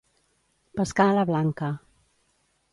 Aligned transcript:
Pescar 0.79 1.07
a 1.11 1.13
la 1.19 1.27
blanca. 1.33 1.71